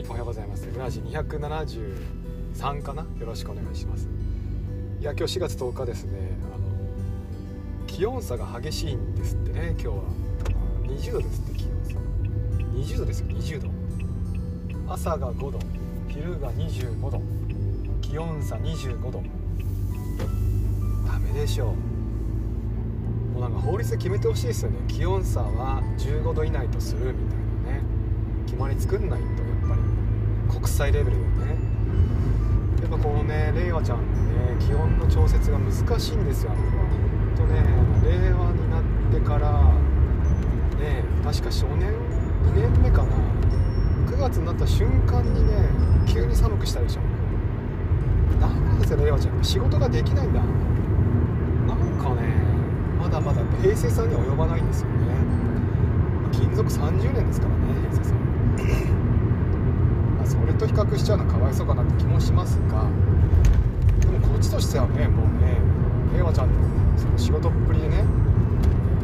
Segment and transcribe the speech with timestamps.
[0.00, 0.08] はい。
[0.08, 0.66] おはようございます。
[0.70, 3.02] グラジ273かな？
[3.02, 4.08] よろしくお願いします。
[4.98, 6.38] いや今日4月10日ですね。
[6.44, 6.64] あの
[7.86, 10.04] 気温差が激しいんですってね今日は。
[10.86, 11.98] 20度ですって気温差。
[12.94, 13.68] 20度ですよ20度。
[14.88, 15.58] 朝が5度
[16.08, 17.20] 昼が25度
[18.00, 19.22] 気温差25度。
[21.06, 21.74] ダメでしょ
[23.34, 23.34] う。
[23.34, 24.78] もうなんか法律で決めてほしいですよね。
[24.88, 27.84] 気温差は15度以内とするみたいなね。
[28.46, 29.49] 決まり作んないと。
[30.60, 31.56] 国際レベルでね。
[32.82, 36.84] やっぱこのね令和ちゃんのね気温の調節が難しいんですよあの子は。
[36.84, 37.62] ほんとね
[38.04, 39.72] 令和になってから
[40.78, 41.92] ね確か初年
[42.44, 43.16] 2年目かな。
[44.06, 45.68] 9月になった瞬間にね
[46.06, 47.00] 急に寒くしたでしょ。
[48.38, 49.42] なんですよ令和ちゃん。
[49.42, 50.40] 仕事ができないんだ。
[50.40, 52.34] なんかね
[52.98, 54.94] まだまだ平成さんには及ばないんですよね。
[56.32, 59.09] 勤続30年ですからね平成さん。
[60.30, 62.86] それと比較しちゃうのかわいそうかなって気もしますが
[63.98, 65.58] でもこっちとしてはねもうね
[66.14, 66.54] 令和ちゃんの
[66.96, 68.04] その仕事っぷりでね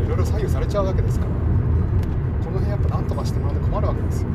[0.04, 1.32] いろいろ左右されちゃうわけですから
[2.44, 4.28] この辺やっぱ何とかしてもらうと困るわけですよ、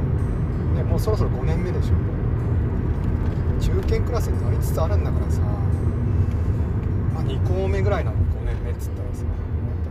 [0.76, 1.96] ね、もうそろそろ5年目でしょ。
[3.62, 5.40] 中堅クラスになりつつあるんだからさ、
[7.14, 9.24] まあ、2校目ぐらいなの5年目っつったらさ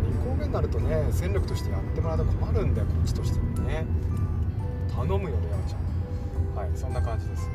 [0.04, 3.86] 2校目になるとね戦力としてやってもらうと困るんだよこっちとしてもね。
[4.94, 5.89] 頼むよレアちゃん。
[6.60, 7.48] はいそんな感じです。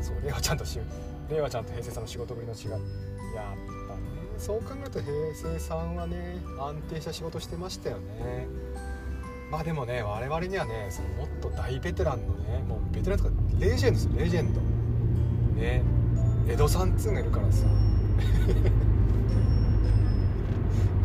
[0.00, 0.78] そうレアちゃんとし
[1.28, 2.70] レアちゃんと平成さんの仕事ぶりの違い。
[2.70, 2.80] やっ
[3.88, 4.00] ぱね
[4.38, 8.46] そう考えると平成さんはね安定した仕事してましたよね。
[9.50, 14.60] まあでもね我々にはねそのもっと大ベテランのねもうベテランとかレジェンドですよレジェンド。
[15.60, 15.82] ね
[16.48, 17.66] 江戸さんっつうのいるからさ。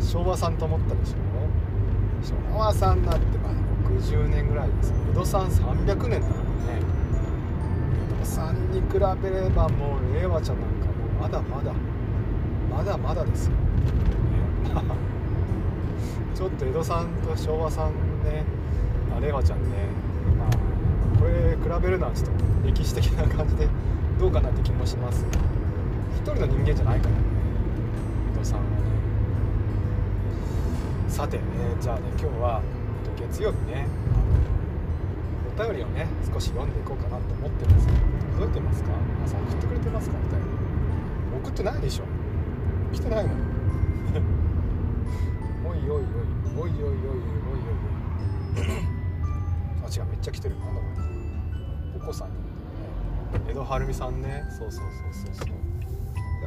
[0.00, 1.16] 昭和さんと思ったでしょ。
[2.52, 3.54] 昭和さんだってまだ
[4.00, 4.92] 60年ぐらいです。
[5.10, 6.20] 江戸さん300年だからね。
[8.16, 11.72] 江戸さんに比べればもう令和ちゃんなんかもうまだまだ
[12.70, 13.58] まだまだですよ、ね、
[16.34, 17.90] ちょっと江戸さんと昭和さん
[18.24, 18.44] ね
[19.16, 19.68] あ令和ちゃんね
[20.38, 20.48] まあ
[21.18, 22.32] これ比べるのはちょっと
[22.66, 23.68] 歴史的な感じで
[24.18, 25.24] どうかなって気もします。
[26.16, 27.20] 一人の人間じゃないからね
[28.34, 28.68] 江戸さんはね。
[31.08, 32.62] さて、えー、じゃあね今日は
[33.32, 33.86] 月曜日ね
[35.58, 37.86] お便りをね少し読んでいこうかなと思ってます。
[38.34, 38.90] 届いてますか？
[39.16, 40.16] 皆さん送ってくれてますか？
[40.18, 40.44] お便り
[41.42, 42.02] 送ってないでしょ。
[42.92, 43.32] 来てないの
[45.66, 46.04] おいおいおいおいおい
[46.58, 46.74] おいおいおい
[48.56, 48.62] おい。
[49.82, 50.58] あ違うめっちゃ来てる。
[50.58, 50.80] なんだこ
[51.94, 52.00] れ。
[52.02, 52.28] お子さん。
[52.28, 52.40] にね
[53.48, 54.44] 江戸晴美さんね。
[54.50, 55.48] そうそうそうそうそう。
[55.48, 55.54] や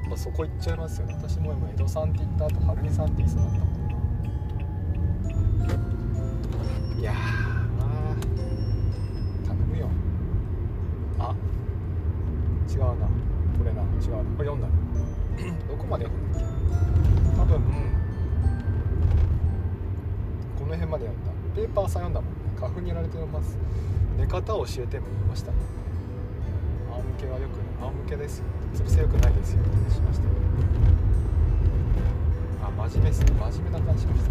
[0.08, 1.16] っぱそこ行っちゃいますよね。
[1.16, 3.96] 私も今江戸さんって言った後晴美さんって言いそうになったもんな。
[6.98, 7.14] いや
[9.46, 9.90] 頼むよ。
[11.20, 11.36] あ
[12.70, 12.86] 違うな。
[12.86, 13.82] これな。
[13.82, 14.24] 違うな。
[14.38, 14.68] これ読んだ
[15.68, 16.06] どこまで？
[16.06, 16.46] 読んだっけ
[17.38, 17.62] 多分
[20.58, 21.32] この辺まで読んだ。
[21.56, 22.40] ペーパーさん読んだもんね。
[22.58, 23.58] 花粉にやられて読ます。
[24.18, 25.52] 寝方を教えても言いました。
[25.52, 25.58] ね
[26.90, 28.40] 仰向けはよく仰向けです。
[28.40, 29.62] よつぶせよくないですよ。
[29.62, 30.28] ってしました。
[32.66, 33.32] あ真面目っすね。
[33.52, 34.30] 真面目な感じしました。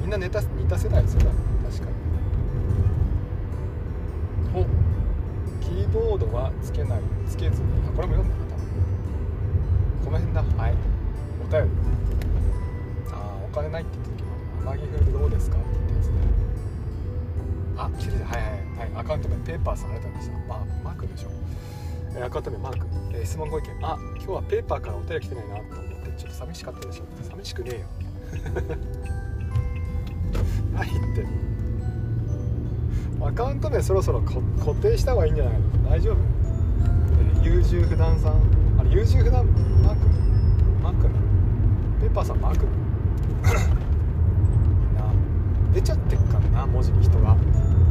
[0.00, 1.25] みんなネタ似た世代ですよ
[6.62, 8.64] つけないつけずにあこれも読んだな多分。
[10.04, 10.42] この辺だ。
[10.62, 10.74] はい。
[11.42, 11.70] お便り。
[13.12, 14.26] あお金ないって言った時の
[14.72, 15.56] 天城フードどうですか？
[15.56, 16.12] って言ったやつね。
[17.78, 18.56] あ切れたはいはいは
[18.86, 18.90] い。
[18.96, 20.48] アカウント名ペーパーさんありがとうございました。
[20.48, 21.30] まあマークでしょ。
[22.16, 23.68] えアカウント名マーク、えー、質問ご意見。
[23.82, 27.86] あ今日はペーパーからお便り来てないなと思ってちょっと寂しかったでしょ寂しくねえよ。
[30.74, 31.26] 何言って。
[33.24, 34.40] アカウント名そろそろ固
[34.82, 35.60] 定した方がいいんじゃないの？
[35.90, 36.45] 大丈夫、えー、
[37.56, 38.32] 優柔不断さん。
[38.78, 39.46] あれ優柔不断
[39.82, 40.06] マーク？
[40.82, 41.08] マーク？
[42.02, 42.66] ペーパーさんマーク？
[44.94, 45.10] な
[45.72, 47.34] 出ちゃってっからな文字に人が。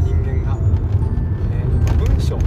[0.04, 0.56] 人間が、
[1.52, 2.38] えー、やっぱ文章。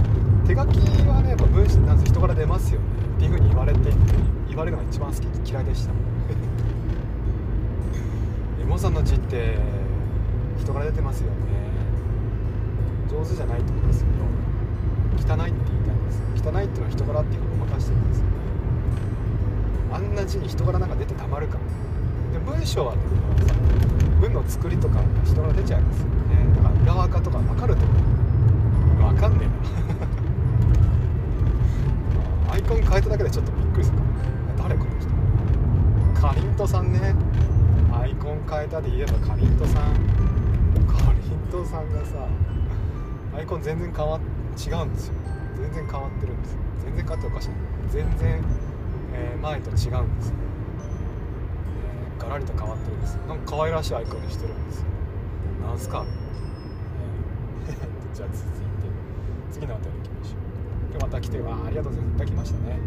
[0.47, 0.79] 手書き
[1.09, 2.85] はねやっぱ文章なんせ人から出ますよね。
[3.17, 3.79] っていうふうに言われて
[4.47, 5.91] 言われるのが一番好き嫌いでした。
[8.63, 9.57] エモさんの字って
[10.57, 11.35] 人から出てますよね。
[13.11, 14.11] 上手じゃないってことですけ
[15.27, 15.88] ど汚いって言いたい。
[15.88, 15.88] んです
[16.39, 18.31] 汚いっていうのは人柄っていうのをごまかしてるんですよね
[19.91, 21.57] あんな字に人柄なんか出てたまるか
[22.31, 23.01] で文章はね
[24.21, 26.13] 文の作りとか人柄出ちゃいますよね
[26.55, 27.97] だから裏垢とか分かると思う
[29.13, 29.47] 分かんねえ
[32.47, 34.09] なアイコン変えただけでちょっとびっくりするかも
[34.63, 37.15] 誰この人かりんとさんね
[37.91, 39.93] アイコン変えたで言えばかりんとさん
[40.87, 42.27] かりんとさんがさ
[43.35, 44.19] アイコン全然変わ
[44.57, 45.13] 違うんですよ
[45.61, 47.49] 全然変わってるんです全然変わっておかしい
[47.89, 48.43] 全然、
[49.13, 49.85] えー、前と違うんで
[50.23, 50.33] す、
[52.19, 54.85] えー、ガラリと変わってるんですなんか可愛らしいアイコンにしてるんですよ。
[55.67, 56.05] なんすか、
[57.67, 58.59] えー、じゃあ続いて
[59.51, 60.39] 次のあたり行きましょう
[60.91, 62.15] 今日また来てわありがとうございます。
[62.15, 62.79] いただきましたね。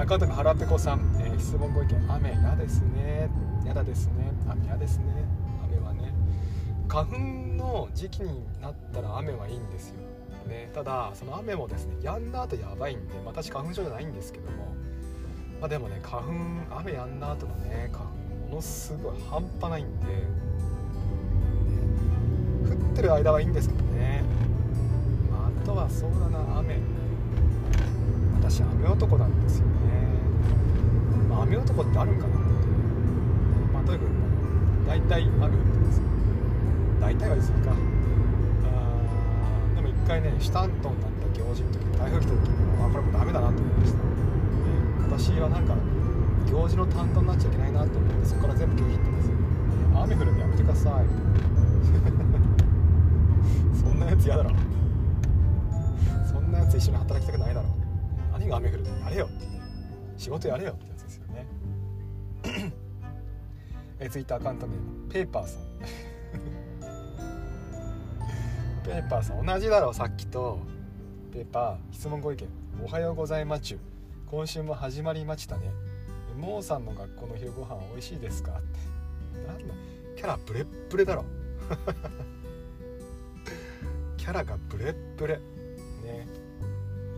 [0.00, 3.28] アカウントが腹ペコさん、えー、質問ご意見雨嫌ですね。
[3.64, 4.32] 嫌だですね。
[4.48, 5.04] 雨嫌ですね。
[5.64, 6.14] 雨はね
[6.88, 7.18] 花粉
[7.56, 9.96] の時期になったら雨はいいんですよ
[10.46, 10.70] ね。
[10.74, 14.74] ただその雨もですね止んだ後やばいんで、まあ、私花粉症じゃないんですけども。
[15.60, 16.28] まあでもね花粉
[16.80, 18.10] 雨止んだ後のね花粉
[18.50, 20.12] ものすごい半端ないんで、ね、
[22.68, 24.22] 降ってる間はいいんですけどね、
[25.30, 26.78] まあ、あとはそうだな雨。
[28.38, 29.72] 私雨男なんですよね、
[31.28, 32.52] まあ、雨男ってあるんかなって、ね、
[33.72, 34.08] まあとにかく
[34.86, 36.00] 大体雨降ってます
[37.00, 37.95] 大体は言い過ぎか
[40.06, 44.04] 回ねシタントンだった行事の時に台風来た時にあこれもうダメだなと思いました、で
[45.18, 45.74] 私はなんか
[46.50, 49.30] 行事の担当になっちゃいけないなと思ってそこから全部拒否ってます。
[50.04, 51.06] 雨降るのやめてください。
[53.76, 54.50] そんなやつ嫌だろ。
[56.30, 57.68] そんなやつ一緒に働きたくないだろ。
[58.32, 59.28] 何が雨降るのやれよ。
[60.16, 61.46] 仕事やれよってやつですよね。
[63.98, 64.74] えツイッターアカウント名
[65.12, 65.62] ペーパーさん。
[68.86, 70.60] ペーパーさん同じだろさっきと。
[71.32, 72.46] ペーパー質問ご意見。
[72.84, 73.80] おはようございまちゅ。
[74.26, 75.72] 今週も始まりましたね。
[76.38, 78.52] モーさんの学校の昼ご飯美味しいですか？
[78.52, 78.78] って。
[79.46, 79.74] なんだ？
[80.16, 81.24] キャラブレッブレだろ。
[84.16, 85.38] キャラがブレッブレ。
[86.04, 86.28] ね。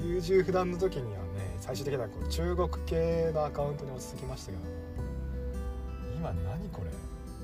[0.02, 1.24] 優柔不断の時にはね
[1.60, 4.62] 最終的にはこう中国系のアカウントに落ち着きましたけど
[6.16, 6.90] 今何これ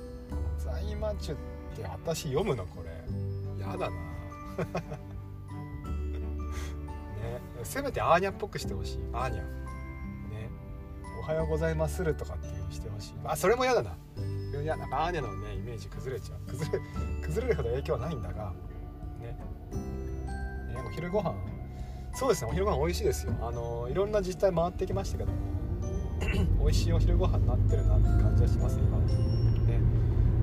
[0.57, 1.37] 「在マチュ」っ
[1.77, 2.91] て私読むのこれ。
[3.61, 4.14] やだな。
[4.59, 4.65] ね
[7.63, 8.99] せめてアーニャっぽくしてほしい。
[9.13, 9.41] アーニャ。
[9.41, 9.47] ね。
[11.21, 13.15] おはようございまするとかっていうしてほしい。
[13.25, 13.97] あそれも嫌だな。
[14.63, 16.41] いやなんかアーニャのねイメージ崩れちゃう。
[16.51, 16.81] 崩れ
[17.23, 18.53] 崩れるほど影響はないんだが。
[19.21, 19.29] ね。
[19.29, 21.35] ねお昼ご飯。
[22.13, 23.33] そうですねお昼ご飯美味しいですよ。
[23.41, 25.33] あのいろんな自治体回ってきましたけど。
[25.33, 25.39] も
[26.65, 28.99] 美味しいお昼ご飯になってるなって感じはします今。
[28.99, 29.25] ね。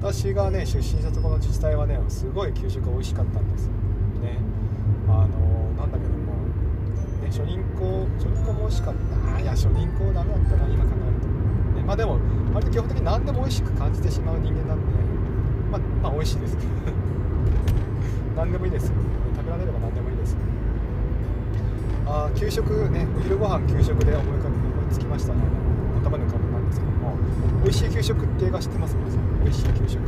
[0.01, 3.71] 私がね出身したところの自治体はねすごい給食美味しかったんですよ
[4.19, 4.39] ね
[5.07, 6.33] あのなんだけども、
[7.20, 9.39] ね、初任校初任校も美味しかった。
[9.39, 11.27] いや初任校ダメだったな今考えると、
[11.79, 12.19] ね、まあでも
[12.53, 14.83] 割と基本的に何でも美味しく感じてしまう人間なんで
[15.71, 16.57] まあ、まあ、美味しいです。
[18.35, 18.87] 何でもいいです。
[18.87, 20.35] 食べられれば何でもいいです
[22.05, 25.39] あ給食ねお昼ご飯給食で思い浮かび思いつきましたね
[26.01, 27.15] 頭の浮かぶなんですけども
[27.63, 29.99] 美味しい給食って映画知ってます皆さん美味しい給食。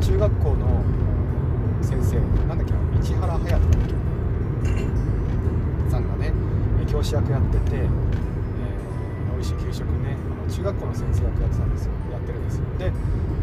[0.00, 0.84] 中学校の
[1.82, 2.16] 先生
[2.46, 3.97] なんだっけ市原隼人だっけ？
[6.88, 7.88] 教師役やってて、えー、
[9.36, 11.92] 美味しい給食ねあの中学校の先生役やってたんですよ。
[12.10, 12.64] やってるんですよ。
[12.78, 12.92] で、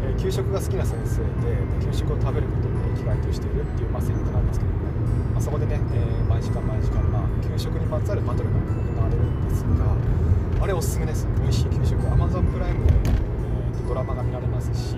[0.02, 1.56] えー、給食が好きな先生で
[1.86, 4.78] 給食を食べることで生きがいとしているっていう、まあ、セットなんですけども、
[5.32, 8.66] まあ、そこでね、えー、毎時間毎時間、まあ、給食にまつわるバトルが行
[9.00, 9.94] われるんですが
[10.64, 11.26] あれおすすめです。
[11.40, 14.96] 美味しい給食 Amazon プライムで、えー、ドラマが見られますし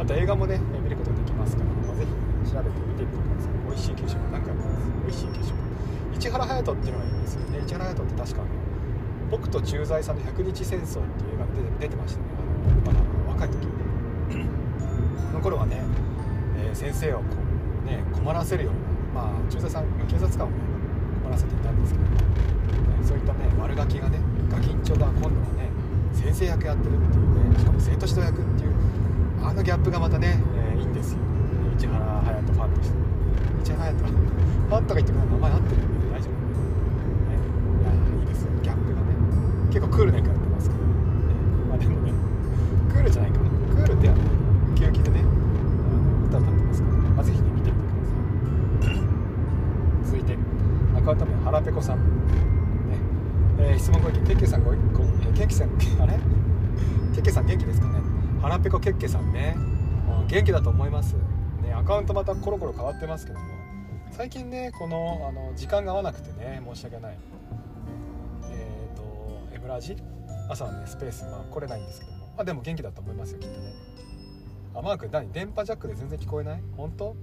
[0.00, 3.52] あと映画もね見ることができますから、まあ、ぜひ調べてみてみてください。
[3.68, 4.64] 美味しい給食何回も
[5.04, 5.65] 美味しい給食
[6.18, 8.42] 市原隼人っていうのがいいんですよね市原隼人って確か
[9.30, 12.26] 僕と駐在さんの百日戦争っていう映画で出てましたね。
[12.86, 13.00] あのまだ
[13.32, 13.72] 若い時こ
[15.34, 15.82] の頃はね、
[16.58, 17.24] えー、先生をこ
[17.84, 20.56] うね困らせるようなまあ駐在さん警察官をね
[21.22, 22.22] 困らせていたんですけども、ね、
[23.02, 24.18] そういったね悪ガキがね
[24.50, 25.70] ガキンチョが今度はね
[26.14, 28.74] 先生役やってるっていうねしかも生徒指導役っていう
[29.42, 30.40] あのギャップがまたね、
[30.72, 31.18] えー、いいんですよ。
[31.78, 32.96] 市原隼人ファンとして。
[33.64, 34.26] 市原隼人
[34.68, 35.95] ファンとか言ってくれ名前合ってるんで大丈夫ね
[39.76, 40.86] 結構クールな役やってますけど、ね、
[41.68, 42.12] まあでもね
[42.88, 43.40] クールじゃないか。
[43.40, 44.26] なクールではない
[44.72, 45.20] ウキウキでね
[46.28, 48.96] 歌歌ってますから、ね、まあ、ぜひね見てみてください。
[50.16, 50.38] 続いて
[50.96, 51.98] アカウント名はらぺこさん。
[51.98, 52.04] ね。
[53.58, 55.68] えー、質問ご意見ケッケさんごご、えー、ケッケさん
[56.00, 56.18] あれ？
[57.14, 58.00] ケッケさん元気ですかね？
[58.40, 59.58] はらぺこケッケさんね。
[60.26, 61.16] 元気だと思います。
[61.62, 63.44] ねアカウントまたコロコロ変わってますけども。
[64.10, 67.18] 最近ねこのあの時間が合わなくてね申し訳ない、
[69.66, 69.96] ブラジ
[70.48, 72.18] 朝のねスペースまあ来れないんですけども。
[72.36, 73.72] まあでも元気だと思いますよきっとね。
[74.76, 75.32] あマーク何？
[75.32, 76.62] 電波ジャックで全然聞こえない？
[76.76, 77.16] 本当？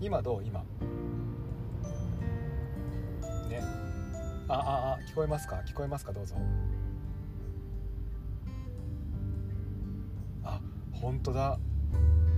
[0.00, 0.44] 今どう？
[0.44, 0.60] 今。
[3.48, 3.60] ね。
[4.46, 5.64] あああ聞こえますか？
[5.66, 6.12] 聞こえますか？
[6.12, 6.36] どうぞ。
[10.44, 10.60] あ
[10.92, 11.58] 本当だ。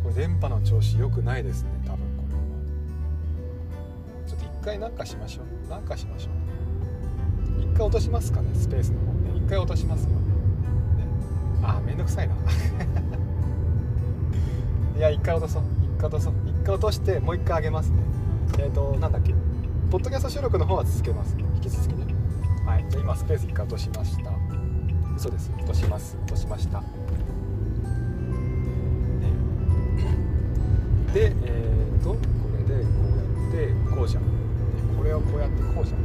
[0.02, 2.40] これ電波の調子良くないですね多分これは。
[4.26, 5.68] ちょっと一回なんかしましょう。
[5.68, 6.32] なんかしましょう。
[7.62, 9.30] 一回落としますかねスペースの方ね。
[9.36, 10.16] 一回落としますよ、ね、
[11.62, 12.34] あめんどくさいな。
[14.96, 15.62] いや一回落とそう。
[15.82, 16.32] 一回落とそう。
[16.46, 18.02] 一回落としてもう一回上げますね。
[18.58, 19.34] えっ、ー、となんだっけ。
[19.90, 22.06] ポッドキャスト収録の方は続けます引き続きね。
[22.66, 22.84] はい。
[22.88, 24.30] じゃ今スペース一回落としました。
[25.16, 25.50] 嘘です。
[25.56, 26.16] 落とします。
[26.22, 26.82] 落としました。
[31.14, 32.18] でえっ、ー、とこ
[32.56, 34.22] れでこうやってこうじゃん。
[34.96, 35.98] これをこうやってこうじゃん。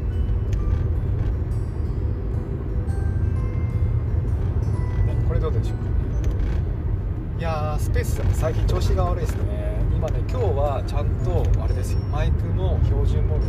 [7.87, 9.79] スペース最近調子が悪いですね。
[9.95, 11.99] 今ね今日はちゃんとあれですよ。
[12.11, 13.47] マイクの標準モード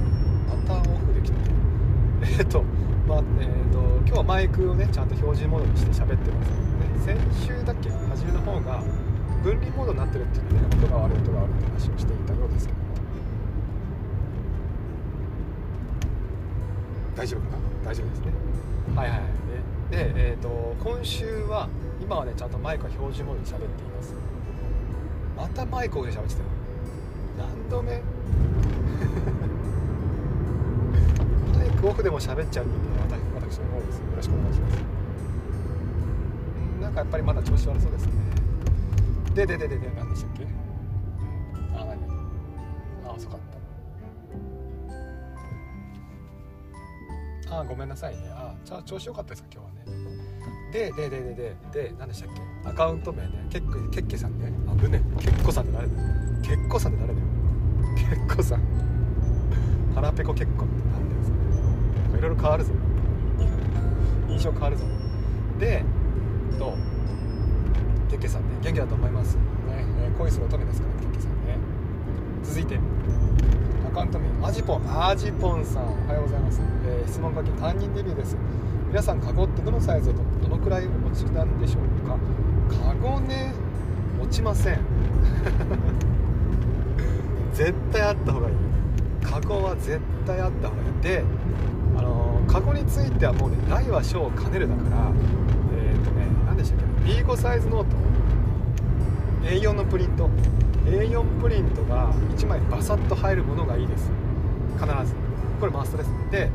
[0.54, 1.37] またオフできて
[2.38, 2.62] えっ、と
[3.09, 6.52] まあえーと、今日はマイクをねちゃんと標準モードにして喋ってます。
[6.54, 8.78] けどね先週だっけ初めの方が
[9.42, 12.85] 分離モードになってるっていうね音が悪い音が悪いって話をしていたようですけども。
[17.16, 17.90] 大丈夫かな？
[17.90, 18.30] 大丈夫ですね。
[18.95, 19.21] はいはい。
[19.90, 21.68] で、えーと今週は
[22.00, 24.14] 今はねちゃんとマイクは標準モードで喋っています。
[25.37, 26.47] またマイクをで喋ってたよ。
[27.38, 28.00] 何度目？
[31.59, 33.99] マイクオフでも喋っちゃう人間は私の方です。
[33.99, 34.78] よろしくお願いします。
[36.80, 38.12] なんかやっぱりまだ調子悪そうですね。
[39.35, 40.47] ででででで何でしたっけ？
[41.76, 41.90] あ何？
[43.11, 43.38] あ遅かっ
[47.49, 47.54] た。
[47.57, 48.30] ああごめんなさいね。
[48.68, 49.98] あじゃあ調子良かったですか今日はね。
[50.72, 52.68] でででででで何でしたっけ？
[52.68, 53.46] アカウント名ね。
[53.48, 54.52] けっけっけさんね。
[54.68, 56.00] あぶねけっこさんって誰だよ。
[56.42, 57.26] けっこさんって誰だよ。
[57.96, 58.02] け
[58.34, 58.60] っこさん。
[59.94, 62.18] 腹ペコ結婚って何だよそれ。
[62.18, 62.72] いろいろ変わるぞ。
[64.28, 64.84] 印象変わるぞ。
[65.58, 65.82] で
[66.58, 66.75] と
[68.10, 68.48] けっけさんね。
[68.62, 69.37] 元気だと思います。
[69.37, 69.42] ね、
[70.02, 71.56] えー、恋する乙女ですからけっけさんね。
[72.44, 72.78] 続いて
[73.90, 74.82] アカウント名アジポン。
[75.08, 75.84] アジポンさん。
[75.84, 78.37] おはようございます、えー、質問書き担任デビューです。
[78.88, 82.16] 皆さんカゴってどのサイズだとどのくらいお持ちなんでしょうか？
[82.87, 83.52] カゴね
[84.18, 84.78] 持ちません。
[87.52, 88.54] 絶対あった方がいい。
[89.23, 91.02] カゴは絶対あった方がいい。
[91.02, 91.23] で
[91.99, 94.97] あのカゴについてはもうね大は小を兼ねるだから
[95.76, 97.97] えっ、ー、とね何でしたっけ？B5 サイズノート。
[99.45, 100.30] A4 のプリント。
[100.87, 104.11] A4 プリントが1枚バサッと入るものがいいです。
[104.80, 105.14] 必ず。
[105.61, 106.11] これマストです。
[106.30, 106.50] で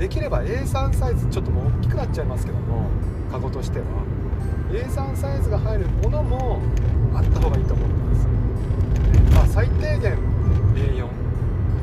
[0.00, 2.88] できれば A3 サイズちょっともう大きくなっちゃいますけども
[3.30, 3.84] カゴとしては。
[4.72, 6.62] A3 サイズが入るものも
[7.12, 8.26] あった方がいいと思ってます、
[9.34, 10.16] まあ、最低限
[10.74, 11.08] A4A4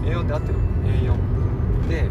[0.03, 0.55] A4 で合ってる。
[0.87, 2.09] A4 で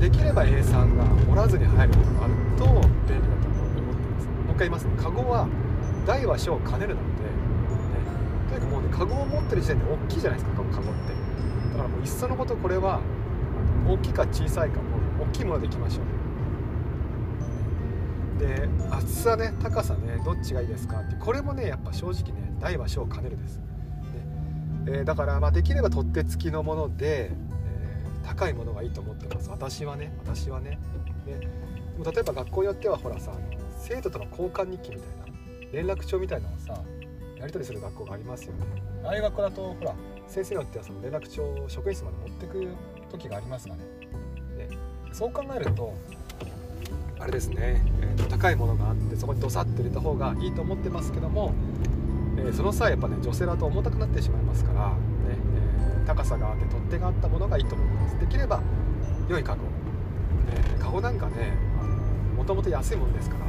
[0.00, 4.26] できれば A3 が折らずに入るものがあると便利だと思ってます。
[4.26, 4.92] もう一回言いますね。
[4.96, 5.46] カゴは
[6.06, 7.28] 大は小兼ねるなので、ね、
[8.48, 11.12] とにかくもうねカゴを持ってる時点で大きいじゃないですかカゴって。
[11.72, 13.00] だからもういっそのことこれは
[13.88, 16.04] 大きいか小さいかも大きいものでいきましょう。
[18.40, 23.64] で厚さね高さねどっちがいいですかってこれもねやっぱ正直ね大は小を兼ねるです、ね。
[24.86, 29.50] えー、だからまあできれば取っ手付きのもので、えー、高いものがいいと思ってます。
[29.50, 30.78] 私はね私はね。
[31.26, 31.48] で
[31.98, 33.32] も例えば学校によってはほらさ
[33.78, 35.38] 生徒との交換日記みたいな
[35.72, 36.82] 連絡帳みたいなのをさ
[37.38, 38.64] やり取りする学校がありますよね。
[39.04, 39.94] ああいう学校だとほら
[40.26, 42.68] 先生によってはその連絡帳を職員室まで持ってく
[43.10, 43.80] 時がありますがね。
[44.56, 44.68] で
[45.12, 45.94] そう考えると
[47.18, 51.52] あれですね、えー、高いものがあってそこにドサッて入れた方がいいと思ってますけども、
[52.38, 54.94] えー、その際やっぱね女性だと重たくなってしまいますから、ね
[55.28, 58.18] えー、高さがあって取っ手があったものがいいと思います。
[58.18, 58.62] できれば
[59.28, 59.64] 良いカゴ、
[60.54, 61.52] えー、カゴなんかね
[62.36, 63.44] もともと安いものですから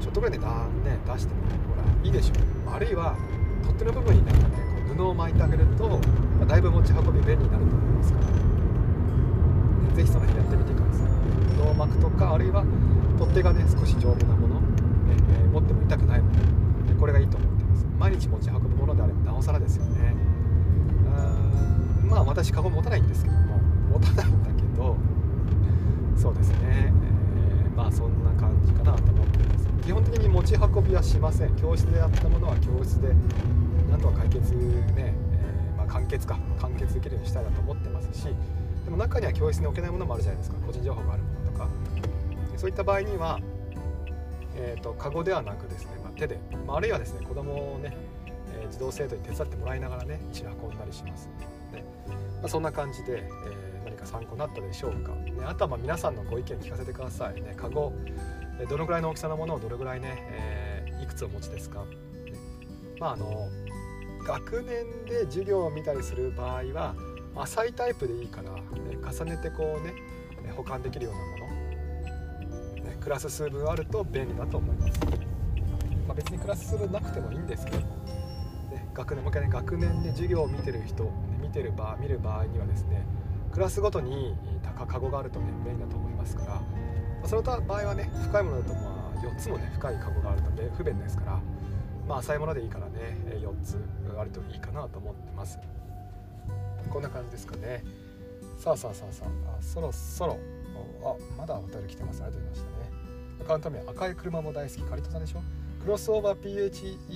[0.00, 1.40] ちょっとぐらい値段ね出しても
[1.74, 2.74] ほらいいでしょう。
[2.74, 3.16] あるいは
[3.62, 4.56] 取っ手の部分になんかね
[4.86, 5.96] こう布を巻いてあげると、ま
[6.42, 8.26] あ、だいぶ持ち運び便利になると思いますから。
[8.26, 8.32] ぜ
[36.26, 38.28] 完結か完結できるようにしたいなと思ってますし
[38.84, 41.68] でも中には教室に置けないものもあるじゃないですか個人情報があるものとか。
[42.60, 43.40] そういった場合には、
[44.54, 47.96] えーと、カゴではなくですね、まあ、手で、まあ、あるいはですね子供をね、
[48.52, 51.30] えー、児童生徒に手伝ってもらいながらね一緒に運んだりします。
[51.72, 51.82] ね、
[52.42, 57.40] まあ、そんな感じで、えー、何か参考になったでしょうか、ね、あとはま皆さんのご意見聞かせてください。
[57.40, 57.94] ねカゴ
[58.68, 61.86] どのぐらいの大きさのものをどれぐらいね、えー、いくつお持ちですか、ね、
[62.98, 63.48] まああの
[64.24, 66.94] 学年で授業を見たりする場合は
[67.36, 68.60] 浅いタイプでいいから、ね、
[69.02, 69.94] 重ねてこうね
[70.52, 71.52] 保管できるようなも
[72.84, 75.00] の、ね、クラス数分あると便利だと思います、
[76.06, 77.86] まあ、別にクラス数分なくてもいいんですけども、
[78.70, 81.10] ね、学年もう一回ね学年で授業を見てる人、ね、
[81.40, 83.06] 見てる場見る場合にはですね
[83.52, 84.34] クラスごとに
[84.86, 86.62] カゴがあるとね便利だと思いますから、ま
[87.24, 91.40] あ、その場合はね深いものだとまあ4つもね深いカゴがあると不便ですから
[92.10, 93.78] まあ浅いものでいいからね4つ
[94.18, 95.60] あるといいかなと思ってます。
[96.90, 97.84] こんな感じですかね。
[98.58, 100.36] さあさあさあさあそろそろ。
[101.04, 102.22] あまだお便り来てます。
[102.24, 102.90] ありがとうございましたね。
[103.42, 105.42] アカウント名赤い車も大好きカリトさんでしょ。
[105.82, 106.72] クロスオーバー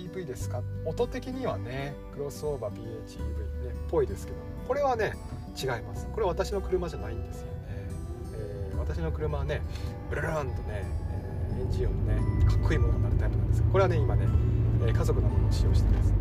[0.06, 0.62] PHEV ですか？
[0.86, 2.84] 音的にはねクロスオーバー PHEV ね
[3.72, 5.14] っぽいですけどこれはね
[5.60, 6.06] 違います。
[6.14, 7.52] これ私の車じゃないんですよね、
[8.32, 9.60] えー、私の車はね
[10.08, 10.84] ブルルンとね、
[11.50, 14.26] えー、エンジン音のねかっこいいものになるタイプなんですこれはね今ね、
[14.86, 16.16] えー、家族のものを使用してます、ね、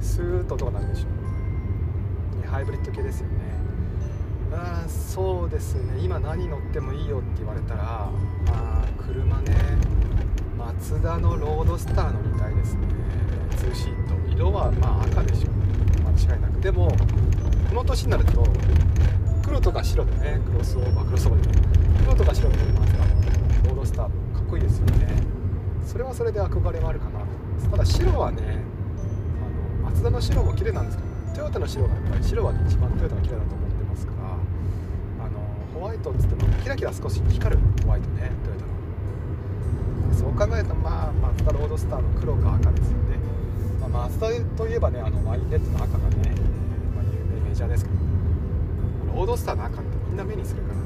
[0.00, 1.06] スーッと音が鳴るでしょ。
[2.38, 3.34] う、ね、ハイブリッド系ですよね。
[4.52, 6.00] あそうですね。
[6.02, 8.10] 今何乗ってもいいよって言われたら
[8.48, 9.54] あ車ね。
[10.58, 12.80] マツダのロードスター乗りたいですね。
[13.56, 14.34] ツーシート。
[14.34, 15.50] 色はまあ赤でしょ。
[15.50, 15.52] う
[16.26, 16.60] 間違いなく。
[16.60, 16.88] でも
[17.68, 18.44] この年になると
[19.44, 21.68] 黒とか白でねクロスオーバークロスオーバーでね
[22.04, 23.04] 黒とか白でマツダの
[23.66, 25.22] ロードスターかっこいいですよね。
[25.84, 27.49] それはそれで憧れはあるかなと。
[27.60, 27.70] ます。
[27.70, 28.38] ただ白はね
[29.82, 35.40] あのマツダの白も綺麗なんですけどトヨタの白がやっぱり白は一番トヨタが綺麗だと思ってますからあの
[35.74, 38.70] ホワイトっつってもキラキラ少し光るホワイトねトヨタの
[40.14, 43.16] そう考えるとまあマツダロードスターの黒か赤ですよね、
[43.80, 46.34] まあ、マツダといえばねあのワインレッドの赤がね
[46.96, 47.96] まあ、有名メジャーですけど
[49.14, 50.82] ロードスターの赤ってみんな目にするからね、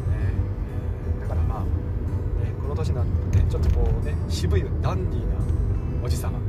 [1.19, 1.67] え、だからまあ、ね、
[2.61, 5.35] この年になってちょっとこうね渋いダンディーな
[6.05, 6.44] おじさま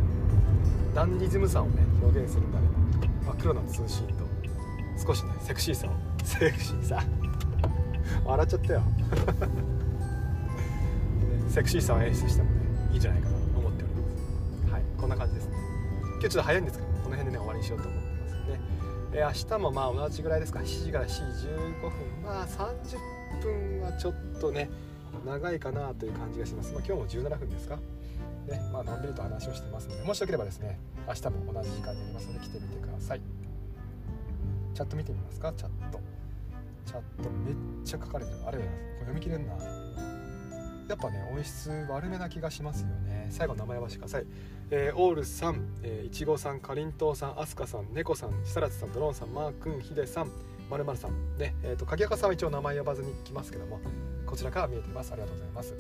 [0.96, 2.68] ダンディズムさをね表現するんだね、
[3.26, 4.24] まあ、黒のツーシート。
[5.06, 5.92] 少しねセクシーさを。
[6.24, 7.04] セクシーさ。
[8.24, 8.82] 笑っちゃったよ。
[11.52, 12.62] セクシーさを演出してもね
[12.94, 14.02] いいんじゃないかなと思っておりま
[14.68, 14.72] す。
[14.72, 15.58] はいこんな感じですね。
[16.12, 18.62] 今日ちょっと早いんですけどこの辺でね終わりにしようと思ってますね
[19.12, 20.60] えー、明日もまあ同じぐらいですか。
[20.60, 21.92] 7時から7時15分。
[22.24, 24.70] まあ30分はちょっとね
[25.26, 27.78] 長いかなという感じがします、まあ、今日も17分ですか。
[28.48, 33.22] ねまあのんびりと話をしてますのでもしよければですね明日も同じ時間にやりますので来てみてください。
[34.74, 35.54] チャット見てみますか？
[35.56, 36.00] チャット。
[36.86, 38.38] チャットめっちゃ書かれてる。
[38.46, 39.54] あれこれ読み切れんな。
[40.88, 43.28] やっぱね音質悪めな気がしますよね。
[43.32, 44.26] 最後名前はしてください、
[44.70, 50.32] えー、オールさん、えー、いちごさんかりんとうさんあすかさんねこさん設楽さんドローンさんマー君ひでさん
[50.70, 51.38] まるまるさん。
[51.40, 53.80] ねえーと、鍵垢さんは一応名前呼ばずに来ますけども
[54.28, 55.12] こちらから見えています。
[55.12, 55.80] ありがとうございます、ね。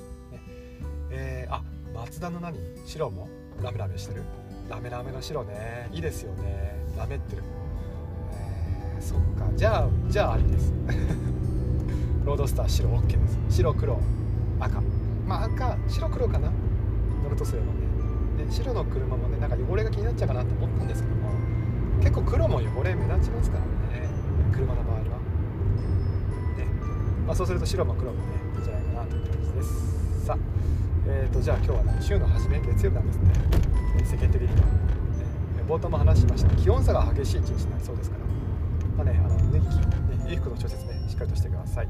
[1.12, 2.58] えー、あ松田の何？
[2.88, 3.30] 白も
[3.62, 4.24] ラメラメしてる。
[4.70, 5.90] ラメラメの白ね。
[5.94, 6.76] いいですよね。
[6.98, 7.44] ラメってる。
[8.34, 9.46] えー、そっか。
[9.56, 10.74] じゃあじゃあありです。
[12.26, 13.38] ロードスター白 OK です。
[13.50, 14.00] 白黒
[14.60, 14.82] 赤。
[15.28, 16.52] まあ赤白黒かな。
[17.24, 18.46] 乗るとすればね。
[18.46, 21.30] で白の車もねなんか汚れが気になっちゃうかなと思ったんですけども。
[22.00, 24.08] 結構黒も汚れ目立ちますからね。
[24.52, 25.02] 車の場合は。
[25.02, 25.06] ね、
[27.28, 28.24] まあ、そうすると白も黒もね
[28.56, 30.26] いいんじゃないかなという感じです。
[30.26, 30.38] さあ
[31.08, 33.34] えーとじゃあ今日はね週の初め月曜日なんですね、
[34.04, 34.54] 世間的には、
[35.60, 38.24] え、冒頭も話しました気温差が激しい一日になりそうですから
[38.98, 39.88] まあねあの脱ぎ着、ね、
[40.24, 41.88] 衣服の調節ねしっかりとしてください。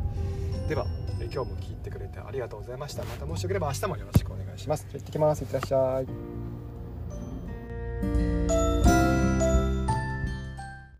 [0.67, 0.85] では
[1.19, 3.03] え今日も聞いてくれてありがとうございました。
[3.03, 4.85] またもしよければ明日もよろしくお願いします。
[4.89, 5.41] じゃ行ってきます。
[5.41, 6.01] いってらっしゃ
[8.31, 8.34] い。